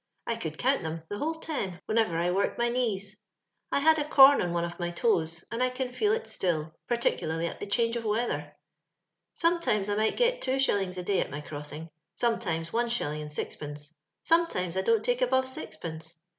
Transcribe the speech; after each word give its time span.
I 0.25 0.35
eoald 0.35 0.57
count 0.57 0.81
them, 0.81 1.03
the 1.09 1.19
whole 1.19 1.35
ten, 1.35 1.79
whenerer 1.87 2.17
I 2.19 2.29
woric 2.31 2.57
my 2.57 2.69
knees. 2.69 3.21
I 3.71 3.77
had 3.81 3.99
a 3.99 4.03
com 4.03 4.41
on 4.41 4.51
one 4.51 4.63
of 4.65 4.79
n^ 4.79 5.43
and 5.51 5.61
I 5.61 5.69
can 5.69 5.93
feel 5.93 6.11
it 6.11 6.25
still, 6.25 6.75
5particnlai)y 6.89 7.47
at 7.47 7.59
the 7.59 7.69
c 7.69 7.91
ofweather. 7.93 8.53
"Sometimes 9.35 9.89
I 9.89 9.93
might 9.95 10.17
get 10.17 10.41
two 10.41 10.55
shillinyardiy 10.55 11.21
at 11.21 11.29
my 11.29 11.41
crossing, 11.41 11.91
sometimes 12.15 12.73
one 12.73 12.87
shUhng 12.87 13.21
and 13.21 13.29
sizpenoe, 13.29 13.91
sometimes 14.23 14.75
I 14.75 14.81
dont 14.81 15.03
take 15.03 15.21
above 15.21 15.45
siz^ 15.45 15.79
pence. 15.79 16.19